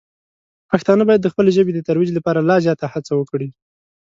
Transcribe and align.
پښتانه 0.71 1.03
باید 1.07 1.21
د 1.23 1.27
خپلې 1.33 1.51
ژبې 1.57 1.71
د 1.73 1.79
ترویج 1.87 2.09
لپاره 2.17 2.45
لا 2.49 2.57
زیاته 2.65 2.85
هڅه 2.93 3.13
وکړي. 3.15 3.49